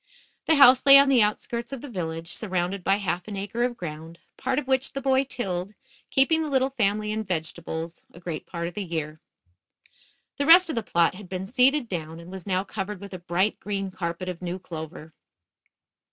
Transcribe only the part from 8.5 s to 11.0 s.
of the year. The rest of the